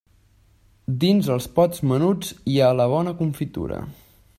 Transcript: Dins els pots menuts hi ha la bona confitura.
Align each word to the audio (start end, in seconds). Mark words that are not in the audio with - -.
Dins 1.03 1.29
els 1.35 1.47
pots 1.59 1.85
menuts 1.93 2.33
hi 2.55 2.59
ha 2.71 2.75
la 2.83 2.89
bona 2.97 3.15
confitura. 3.23 3.85